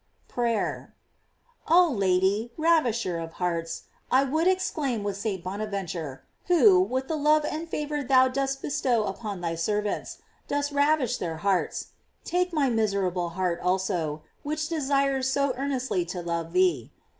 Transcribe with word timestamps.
PHASER. 0.27 0.95
Oh 1.67 1.89
Lady, 1.95 2.51
Ravisher 2.57 3.19
of 3.19 3.33
hearts 3.33 3.83
I 4.09 4.21
I 4.21 4.23
would 4.23 4.47
ex 4.47 4.71
claim 4.71 5.03
with 5.03 5.15
St. 5.15 5.43
Boriaventure; 5.43 6.21
who, 6.45 6.79
with 6.79 7.07
the 7.07 7.15
love 7.15 7.45
and 7.45 7.69
favor 7.69 8.01
thou 8.01 8.27
dost 8.27 8.63
bestow 8.63 9.03
upon 9.03 9.41
thy 9.41 9.53
servants, 9.53 10.17
dost 10.47 10.71
ravish 10.71 11.17
their 11.17 11.37
hearts; 11.45 11.89
take 12.25 12.51
my 12.51 12.67
miserable 12.67 13.29
heart 13.37 13.59
also, 13.61 14.23
which 14.41 14.69
desires 14.69 15.29
so 15.29 15.53
earnestly 15.55 16.03
to 16.05 16.23
love 16.23 16.51
thee. 16.53 16.91